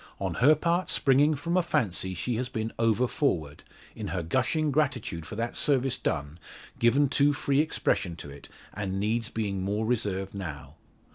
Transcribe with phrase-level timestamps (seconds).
[0.19, 3.63] On her part springing from a fancy she has been over forward
[3.95, 6.39] in her gushing gratitude for that service done,
[6.79, 10.73] given too free expression to it, and needs being more reserved now.